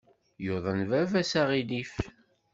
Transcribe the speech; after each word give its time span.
Yuḍen 0.45 0.79
baba-s 0.89 1.33
aɣilif. 1.41 1.93